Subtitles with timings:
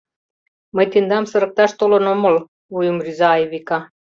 [0.75, 2.35] —Мый тендам сырыкташ толын омыл!—
[2.73, 3.79] вуйым рӱза Айвика.